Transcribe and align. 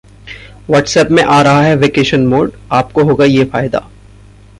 WhatsApp 0.69 1.09
में 1.11 1.23
आ 1.23 1.41
रहा 1.41 1.61
है 1.61 1.75
वेकेशन 1.75 2.25
मोड, 2.27 2.51
आपको 2.71 3.03
होगा 3.03 3.25
ये 3.25 3.43
फायदा 3.43 3.87